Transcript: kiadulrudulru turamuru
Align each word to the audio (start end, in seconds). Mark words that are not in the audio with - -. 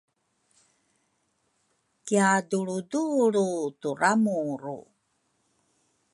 kiadulrudulru 2.05 3.47
turamuru 3.81 4.77